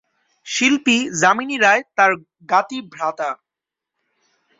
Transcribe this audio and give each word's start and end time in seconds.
শিল্পী 0.47 0.97
যামিনী 1.21 1.57
রায় 1.57 1.83
তার 1.97 2.11
জ্ঞাতি 2.49 2.77
ভ্রাতা। 2.93 3.29